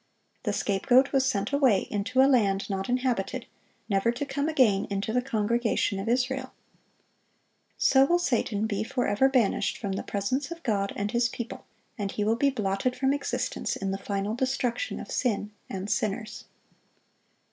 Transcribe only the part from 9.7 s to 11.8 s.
from the presence of God and His people,